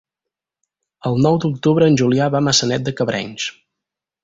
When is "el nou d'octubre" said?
1.09-1.91